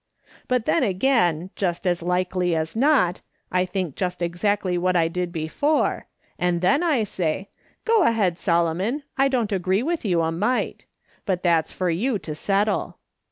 But 0.47 0.65
then 0.65 0.81
again, 0.81 1.51
just 1.55 1.85
as 1.85 2.01
likely 2.01 2.55
as 2.55 2.75
not, 2.75 3.21
I 3.51 3.65
think 3.67 3.95
just 3.95 4.23
exactly 4.23 4.75
what 4.75 4.95
I 4.95 5.07
did 5.07 5.31
before, 5.31 6.07
and 6.39 6.61
then 6.61 6.81
I 6.81 7.03
say,' 7.03 7.49
Go 7.85 8.01
ahead, 8.01 8.39
Solo 8.39 8.73
mon, 8.73 9.03
I 9.15 9.27
don't 9.27 9.51
agree 9.51 9.83
with 9.83 10.03
you 10.03 10.23
a 10.23 10.31
mite; 10.31 10.87
but 11.27 11.43
that's 11.43 11.71
for 11.71 11.91
you 11.91 12.17
to 12.17 12.33
settle.' 12.33 12.97